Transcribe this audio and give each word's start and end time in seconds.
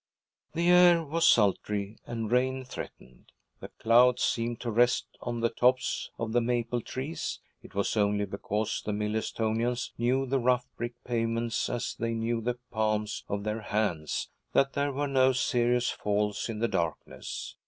The 0.53 0.71
air 0.71 1.03
was 1.05 1.27
sultry, 1.27 1.99
and 2.07 2.31
rain 2.31 2.65
threatened. 2.65 3.31
The 3.59 3.67
clouds 3.67 4.23
seemed 4.23 4.59
to 4.61 4.71
rest 4.71 5.05
on 5.21 5.41
the 5.41 5.49
tops 5.49 6.09
of 6.17 6.31
the 6.33 6.41
maple 6.41 6.81
trees; 6.81 7.39
it 7.61 7.75
was 7.75 7.95
only 7.95 8.25
because 8.25 8.81
the 8.83 8.93
Millerstonians 8.93 9.91
knew 9.99 10.25
the 10.25 10.39
rough 10.39 10.65
brick 10.75 10.95
pavements 11.05 11.69
as 11.69 11.93
they 11.99 12.15
knew 12.15 12.41
the 12.41 12.57
palms 12.71 13.23
of 13.29 13.43
their 13.43 13.61
hands 13.61 14.31
that 14.53 14.73
there 14.73 14.91
were 14.91 15.07
no 15.07 15.33
serious 15.33 15.91
falls 15.91 16.49
in 16.49 16.57
the 16.57 16.67
darkness. 16.67 17.55